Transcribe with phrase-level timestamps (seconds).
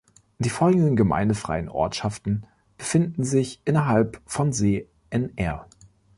[0.39, 5.67] Die folgenden gemeindefreien Ortschaften befinden sich innerhalb von See Nr.